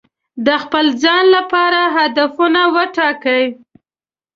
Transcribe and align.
د 0.45 0.47
خپل 0.63 0.85
ځان 1.03 1.23
لپاره 1.35 1.81
هدفونه 1.95 2.61
وټاکئ. 2.75 3.45